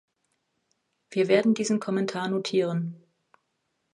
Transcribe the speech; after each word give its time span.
Wir 1.11 1.27
werden 1.27 1.53
diesen 1.53 1.79
Kommentar 1.79 2.27
notieren. 2.27 3.03